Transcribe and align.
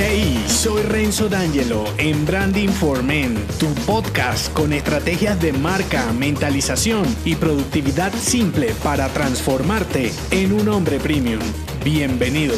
Hey, 0.00 0.44
soy 0.46 0.82
Renzo 0.82 1.28
D'Angelo 1.28 1.84
en 1.98 2.24
Branding 2.24 2.68
for 2.68 3.02
Men, 3.02 3.34
tu 3.58 3.66
podcast 3.84 4.52
con 4.52 4.72
estrategias 4.72 5.40
de 5.40 5.52
marca, 5.52 6.12
mentalización 6.12 7.04
y 7.24 7.34
productividad 7.34 8.12
simple 8.12 8.72
para 8.84 9.08
transformarte 9.08 10.12
en 10.30 10.52
un 10.52 10.68
hombre 10.68 11.00
premium. 11.00 11.40
Bienvenido. 11.84 12.54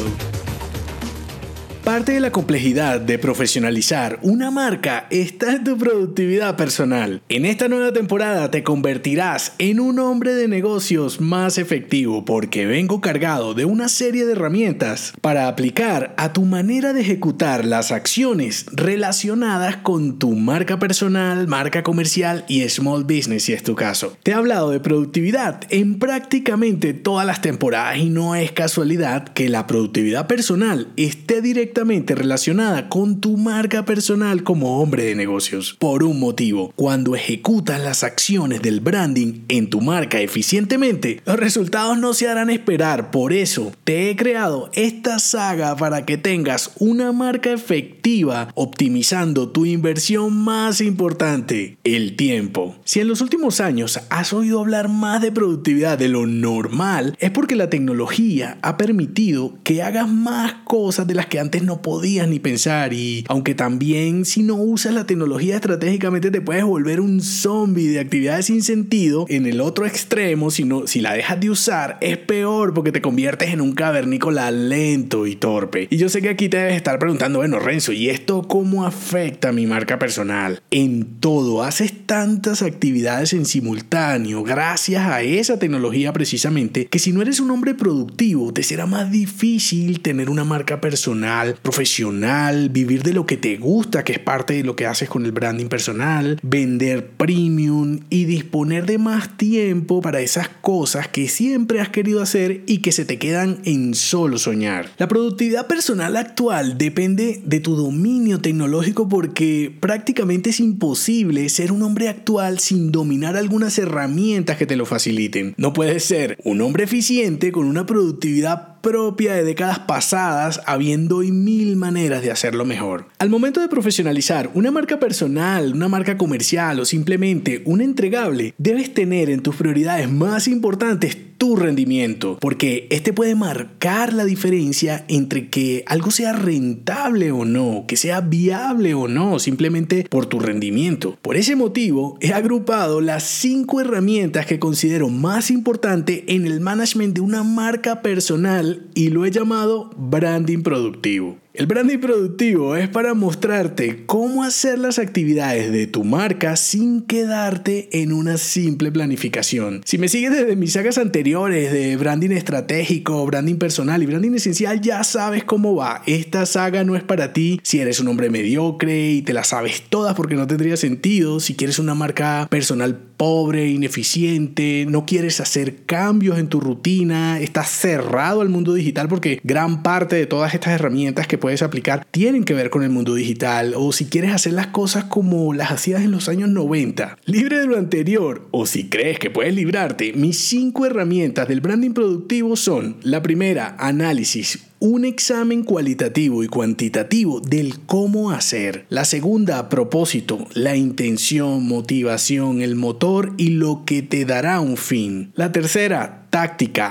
Parte 1.83 2.11
de 2.11 2.19
la 2.19 2.31
complejidad 2.31 3.01
de 3.01 3.17
profesionalizar 3.17 4.19
una 4.21 4.51
marca 4.51 5.07
está 5.09 5.53
en 5.53 5.63
tu 5.63 5.79
productividad 5.79 6.55
personal. 6.55 7.23
En 7.27 7.43
esta 7.43 7.69
nueva 7.69 7.91
temporada 7.91 8.51
te 8.51 8.61
convertirás 8.61 9.53
en 9.57 9.79
un 9.79 9.97
hombre 9.97 10.35
de 10.35 10.47
negocios 10.47 11.19
más 11.19 11.57
efectivo 11.57 12.23
porque 12.23 12.67
vengo 12.67 13.01
cargado 13.01 13.55
de 13.55 13.65
una 13.65 13.89
serie 13.89 14.27
de 14.27 14.33
herramientas 14.33 15.13
para 15.21 15.47
aplicar 15.47 16.13
a 16.17 16.33
tu 16.33 16.45
manera 16.45 16.93
de 16.93 17.01
ejecutar 17.01 17.65
las 17.65 17.91
acciones 17.91 18.67
relacionadas 18.71 19.77
con 19.77 20.19
tu 20.19 20.35
marca 20.35 20.77
personal, 20.77 21.47
marca 21.47 21.81
comercial 21.81 22.45
y 22.47 22.61
small 22.69 23.05
business 23.05 23.45
si 23.45 23.53
es 23.53 23.63
tu 23.63 23.73
caso. 23.73 24.15
Te 24.21 24.31
he 24.31 24.35
hablado 24.35 24.69
de 24.69 24.81
productividad 24.81 25.61
en 25.71 25.97
prácticamente 25.97 26.93
todas 26.93 27.25
las 27.25 27.41
temporadas 27.41 27.97
y 27.97 28.11
no 28.11 28.35
es 28.35 28.51
casualidad 28.51 29.29
que 29.29 29.49
la 29.49 29.65
productividad 29.65 30.27
personal 30.27 30.87
esté 30.95 31.41
directamente 31.41 31.70
relacionada 31.73 32.89
con 32.89 33.21
tu 33.21 33.37
marca 33.37 33.85
personal 33.85 34.43
como 34.43 34.81
hombre 34.81 35.03
de 35.05 35.15
negocios. 35.15 35.75
Por 35.79 36.03
un 36.03 36.19
motivo, 36.19 36.73
cuando 36.75 37.15
ejecutas 37.15 37.81
las 37.81 38.03
acciones 38.03 38.61
del 38.61 38.81
branding 38.81 39.41
en 39.47 39.69
tu 39.69 39.81
marca 39.81 40.19
eficientemente, 40.19 41.21
los 41.25 41.37
resultados 41.37 41.97
no 41.97 42.13
se 42.13 42.27
harán 42.27 42.49
esperar. 42.49 43.11
Por 43.11 43.33
eso, 43.33 43.71
te 43.83 44.09
he 44.09 44.15
creado 44.15 44.69
esta 44.73 45.19
saga 45.19 45.75
para 45.75 46.05
que 46.05 46.17
tengas 46.17 46.71
una 46.79 47.11
marca 47.11 47.51
efectiva 47.51 48.49
optimizando 48.55 49.49
tu 49.49 49.65
inversión 49.65 50.37
más 50.37 50.81
importante, 50.81 51.77
el 51.83 52.15
tiempo. 52.15 52.75
Si 52.83 52.99
en 52.99 53.07
los 53.07 53.21
últimos 53.21 53.59
años 53.59 53.99
has 54.09 54.33
oído 54.33 54.59
hablar 54.59 54.89
más 54.89 55.21
de 55.21 55.31
productividad 55.31 55.97
de 55.97 56.09
lo 56.09 56.27
normal, 56.27 57.15
es 57.19 57.31
porque 57.31 57.55
la 57.55 57.69
tecnología 57.69 58.57
ha 58.61 58.77
permitido 58.77 59.57
que 59.63 59.81
hagas 59.81 60.07
más 60.09 60.53
cosas 60.65 61.07
de 61.07 61.15
las 61.15 61.27
que 61.27 61.39
antes 61.39 61.60
no 61.61 61.81
podías 61.81 62.27
ni 62.27 62.39
pensar 62.39 62.93
y 62.93 63.25
aunque 63.27 63.55
también 63.55 64.25
si 64.25 64.43
no 64.43 64.55
usas 64.55 64.93
la 64.93 65.05
tecnología 65.05 65.55
estratégicamente 65.55 66.31
te 66.31 66.41
puedes 66.41 66.63
volver 66.63 66.99
un 67.01 67.21
zombie 67.21 67.87
de 67.87 67.99
actividades 67.99 68.47
sin 68.47 68.63
sentido, 68.63 69.25
en 69.29 69.45
el 69.45 69.61
otro 69.61 69.85
extremo 69.85 70.51
si, 70.51 70.63
no, 70.63 70.87
si 70.87 71.01
la 71.01 71.13
dejas 71.13 71.39
de 71.39 71.49
usar 71.49 71.97
es 72.01 72.17
peor 72.17 72.73
porque 72.73 72.91
te 72.91 73.01
conviertes 73.01 73.49
en 73.49 73.61
un 73.61 73.73
cavernícola 73.73 74.51
lento 74.51 75.27
y 75.27 75.35
torpe. 75.35 75.87
Y 75.89 75.97
yo 75.97 76.09
sé 76.09 76.21
que 76.21 76.29
aquí 76.29 76.49
te 76.49 76.57
debes 76.57 76.75
estar 76.75 76.99
preguntando, 76.99 77.39
bueno 77.39 77.59
Renzo, 77.59 77.91
¿y 77.91 78.09
esto 78.09 78.43
cómo 78.43 78.85
afecta 78.85 79.49
a 79.49 79.53
mi 79.53 79.67
marca 79.67 79.99
personal? 79.99 80.61
En 80.71 81.19
todo, 81.19 81.63
haces 81.63 81.93
tantas 82.05 82.61
actividades 82.61 83.33
en 83.33 83.45
simultáneo 83.45 84.43
gracias 84.43 85.05
a 85.05 85.21
esa 85.21 85.59
tecnología 85.59 86.13
precisamente 86.13 86.87
que 86.87 86.99
si 86.99 87.11
no 87.11 87.21
eres 87.21 87.39
un 87.39 87.51
hombre 87.51 87.73
productivo 87.73 88.53
te 88.53 88.63
será 88.63 88.85
más 88.85 89.11
difícil 89.11 90.01
tener 90.01 90.29
una 90.29 90.43
marca 90.43 90.81
personal 90.81 91.50
profesional, 91.55 92.69
vivir 92.69 93.03
de 93.03 93.13
lo 93.13 93.25
que 93.25 93.37
te 93.37 93.57
gusta, 93.57 94.03
que 94.03 94.13
es 94.13 94.19
parte 94.19 94.53
de 94.53 94.63
lo 94.63 94.75
que 94.75 94.85
haces 94.85 95.09
con 95.09 95.25
el 95.25 95.31
branding 95.31 95.67
personal, 95.67 96.39
vender 96.43 97.07
premium 97.11 97.99
y 98.09 98.25
disponer 98.25 98.85
de 98.85 98.97
más 98.97 99.37
tiempo 99.37 100.01
para 100.01 100.21
esas 100.21 100.49
cosas 100.49 101.07
que 101.07 101.27
siempre 101.27 101.79
has 101.79 101.89
querido 101.89 102.21
hacer 102.21 102.63
y 102.67 102.79
que 102.79 102.91
se 102.91 103.05
te 103.05 103.17
quedan 103.17 103.59
en 103.65 103.93
solo 103.93 104.37
soñar. 104.37 104.89
La 104.97 105.07
productividad 105.07 105.67
personal 105.67 106.17
actual 106.17 106.77
depende 106.77 107.41
de 107.45 107.59
tu 107.59 107.75
dominio 107.75 108.39
tecnológico 108.39 109.07
porque 109.09 109.75
prácticamente 109.79 110.51
es 110.51 110.59
imposible 110.59 111.47
ser 111.49 111.71
un 111.71 111.83
hombre 111.83 112.09
actual 112.09 112.59
sin 112.59 112.91
dominar 112.91 113.37
algunas 113.37 113.77
herramientas 113.77 114.57
que 114.57 114.65
te 114.65 114.75
lo 114.75 114.85
faciliten. 114.85 115.53
No 115.57 115.73
puedes 115.73 116.03
ser 116.03 116.37
un 116.43 116.61
hombre 116.61 116.83
eficiente 116.83 117.51
con 117.51 117.65
una 117.65 117.85
productividad 117.85 118.70
propia 118.81 119.33
de 119.33 119.43
décadas 119.43 119.79
pasadas, 119.79 120.61
habiendo 120.65 121.17
hoy 121.17 121.31
mil 121.31 121.75
maneras 121.75 122.21
de 122.21 122.31
hacerlo 122.31 122.65
mejor. 122.65 123.07
Al 123.19 123.29
momento 123.29 123.61
de 123.61 123.67
profesionalizar 123.67 124.49
una 124.53 124.71
marca 124.71 124.99
personal, 124.99 125.73
una 125.73 125.87
marca 125.87 126.17
comercial 126.17 126.79
o 126.79 126.85
simplemente 126.85 127.61
un 127.65 127.81
entregable, 127.81 128.53
debes 128.57 128.93
tener 128.93 129.29
en 129.29 129.41
tus 129.41 129.55
prioridades 129.55 130.11
más 130.11 130.47
importantes 130.47 131.17
tu 131.41 131.55
rendimiento, 131.55 132.37
porque 132.39 132.85
este 132.91 133.13
puede 133.13 133.33
marcar 133.33 134.13
la 134.13 134.25
diferencia 134.25 135.05
entre 135.07 135.49
que 135.49 135.83
algo 135.87 136.11
sea 136.11 136.33
rentable 136.33 137.31
o 137.31 137.45
no, 137.45 137.85
que 137.87 137.97
sea 137.97 138.21
viable 138.21 138.93
o 138.93 139.07
no, 139.07 139.39
simplemente 139.39 140.05
por 140.07 140.27
tu 140.27 140.39
rendimiento. 140.39 141.17
Por 141.23 141.37
ese 141.37 141.55
motivo, 141.55 142.15
he 142.21 142.31
agrupado 142.31 143.01
las 143.01 143.23
cinco 143.23 143.81
herramientas 143.81 144.45
que 144.45 144.59
considero 144.59 145.09
más 145.09 145.49
importante 145.49 146.25
en 146.27 146.45
el 146.45 146.59
management 146.59 147.15
de 147.15 147.21
una 147.21 147.41
marca 147.41 148.03
personal 148.03 148.85
y 148.93 149.09
lo 149.09 149.25
he 149.25 149.31
llamado 149.31 149.89
branding 149.97 150.61
productivo. 150.61 151.40
El 151.53 151.65
branding 151.65 151.97
productivo 151.97 152.77
es 152.77 152.87
para 152.87 153.13
mostrarte 153.13 154.05
cómo 154.05 154.45
hacer 154.45 154.79
las 154.79 154.99
actividades 154.99 155.69
de 155.73 155.85
tu 155.85 156.05
marca 156.05 156.55
sin 156.55 157.01
quedarte 157.01 157.89
en 157.91 158.13
una 158.13 158.37
simple 158.37 158.89
planificación. 158.89 159.81
Si 159.83 159.97
me 159.97 160.07
sigues 160.07 160.31
desde 160.31 160.55
mis 160.55 160.71
sagas 160.71 160.97
anteriores 160.97 161.73
de 161.73 161.97
branding 161.97 162.29
estratégico, 162.29 163.25
branding 163.25 163.57
personal 163.57 164.01
y 164.01 164.05
branding 164.05 164.35
esencial, 164.35 164.79
ya 164.79 165.03
sabes 165.03 165.43
cómo 165.43 165.75
va. 165.75 166.03
Esta 166.05 166.45
saga 166.45 166.85
no 166.85 166.95
es 166.95 167.03
para 167.03 167.33
ti 167.33 167.59
si 167.63 167.79
eres 167.79 167.99
un 167.99 168.07
hombre 168.07 168.29
mediocre 168.29 169.11
y 169.11 169.21
te 169.21 169.33
la 169.33 169.43
sabes 169.43 169.83
todas 169.89 170.15
porque 170.15 170.35
no 170.35 170.47
tendría 170.47 170.77
sentido. 170.77 171.41
Si 171.41 171.55
quieres 171.55 171.79
una 171.79 171.95
marca 171.95 172.47
personal 172.49 172.97
pobre, 173.17 173.67
ineficiente, 173.67 174.85
no 174.89 175.05
quieres 175.05 175.41
hacer 175.41 175.83
cambios 175.85 176.39
en 176.39 176.47
tu 176.47 176.61
rutina, 176.61 177.39
estás 177.39 177.69
cerrado 177.69 178.39
al 178.39 178.49
mundo 178.49 178.73
digital 178.73 179.09
porque 179.09 179.41
gran 179.43 179.83
parte 179.83 180.15
de 180.15 180.25
todas 180.25 180.53
estas 180.53 180.73
herramientas 180.73 181.27
que 181.27 181.40
puedes 181.41 181.61
aplicar 181.61 182.07
tienen 182.11 182.45
que 182.45 182.53
ver 182.53 182.69
con 182.69 182.83
el 182.83 182.89
mundo 182.89 183.15
digital 183.15 183.73
o 183.75 183.91
si 183.91 184.05
quieres 184.05 184.31
hacer 184.31 184.53
las 184.53 184.67
cosas 184.67 185.03
como 185.03 185.53
las 185.53 185.71
hacías 185.71 186.03
en 186.03 186.11
los 186.11 186.29
años 186.29 186.47
90, 186.47 187.17
libre 187.25 187.59
de 187.59 187.67
lo 187.67 187.77
anterior 187.77 188.47
o 188.51 188.65
si 188.65 188.87
crees 188.87 189.19
que 189.19 189.29
puedes 189.29 189.53
librarte, 189.53 190.13
mis 190.13 190.39
cinco 190.39 190.85
herramientas 190.85 191.49
del 191.49 191.59
branding 191.59 191.91
productivo 191.91 192.55
son 192.55 192.95
la 193.01 193.21
primera, 193.21 193.75
análisis 193.77 194.71
un 194.81 195.05
examen 195.05 195.63
cualitativo 195.63 196.43
y 196.43 196.47
cuantitativo 196.47 197.39
del 197.39 197.81
cómo 197.85 198.31
hacer. 198.31 198.87
La 198.89 199.05
segunda, 199.05 199.69
propósito, 199.69 200.47
la 200.55 200.75
intención, 200.75 201.67
motivación, 201.67 202.63
el 202.63 202.75
motor 202.75 203.33
y 203.37 203.49
lo 203.49 203.83
que 203.85 204.01
te 204.01 204.25
dará 204.25 204.59
un 204.59 204.77
fin. 204.77 205.33
La 205.35 205.51
tercera, 205.51 206.25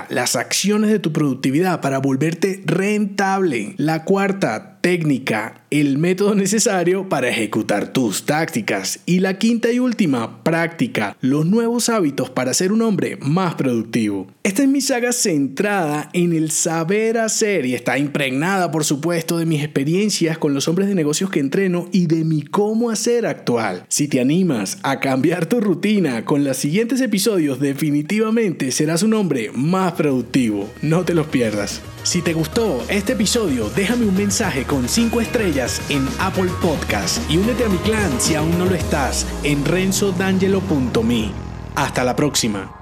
las 0.09 0.35
acciones 0.35 0.89
de 0.91 0.99
tu 0.99 1.11
productividad 1.11 1.81
para 1.81 1.99
volverte 1.99 2.61
rentable. 2.65 3.73
La 3.77 4.03
cuarta, 4.03 4.70
técnica, 4.81 5.63
el 5.69 5.97
método 5.97 6.35
necesario 6.35 7.07
para 7.07 7.29
ejecutar 7.29 7.93
tus 7.93 8.25
tácticas. 8.25 8.99
Y 9.05 9.19
la 9.19 9.37
quinta 9.37 9.71
y 9.71 9.79
última, 9.79 10.43
práctica, 10.43 11.15
los 11.21 11.45
nuevos 11.45 11.89
hábitos 11.89 12.29
para 12.29 12.53
ser 12.53 12.71
un 12.71 12.81
hombre 12.81 13.17
más 13.21 13.55
productivo. 13.55 14.27
Esta 14.43 14.63
es 14.63 14.69
mi 14.69 14.81
saga 14.81 15.13
centrada 15.13 16.09
en 16.13 16.33
el 16.33 16.51
saber 16.51 17.19
hacer 17.19 17.65
y 17.65 17.75
está 17.75 17.97
impregnada, 17.97 18.71
por 18.71 18.83
supuesto, 18.83 19.37
de 19.37 19.45
mis 19.45 19.63
experiencias 19.63 20.37
con 20.37 20.53
los 20.53 20.67
hombres 20.67 20.87
de 20.87 20.95
negocios 20.95 21.29
que 21.29 21.39
entreno 21.39 21.87
y 21.91 22.07
de 22.07 22.25
mi 22.25 22.41
cómo 22.41 22.89
hacer 22.89 23.25
actual. 23.25 23.85
Si 23.87 24.07
te 24.07 24.19
animas 24.19 24.79
a 24.83 24.99
cambiar 24.99 25.45
tu 25.45 25.61
rutina 25.61 26.25
con 26.25 26.43
los 26.43 26.57
siguientes 26.57 27.01
episodios, 27.01 27.59
definitivamente 27.59 28.71
serás 28.71 29.03
un 29.03 29.13
hombre 29.13 29.51
más 29.53 29.93
productivo. 29.93 30.69
No 30.81 31.05
te 31.05 31.13
los 31.13 31.27
pierdas. 31.27 31.81
Si 32.03 32.21
te 32.21 32.33
gustó 32.33 32.83
este 32.89 33.13
episodio, 33.13 33.69
déjame 33.69 34.05
un 34.05 34.15
mensaje 34.15 34.65
con 34.65 34.89
5 34.89 35.21
estrellas 35.21 35.81
en 35.89 36.07
Apple 36.19 36.49
Podcast 36.61 37.21
y 37.29 37.37
únete 37.37 37.63
a 37.65 37.69
mi 37.69 37.77
clan 37.77 38.19
si 38.19 38.35
aún 38.35 38.57
no 38.57 38.65
lo 38.65 38.75
estás 38.75 39.25
en 39.43 39.63
renzodangelo.me. 39.63 41.31
Hasta 41.75 42.03
la 42.03 42.15
próxima. 42.15 42.80